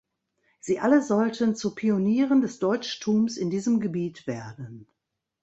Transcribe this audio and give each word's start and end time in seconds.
Sie 0.59 0.79
alle 0.79 1.03
sollten 1.03 1.55
zu 1.55 1.75
Pionieren 1.75 2.41
des 2.41 2.57
Deutschtums 2.57 3.37
in 3.37 3.51
diesem 3.51 3.79
Gebiet 3.79 4.25
werden. 4.25 4.87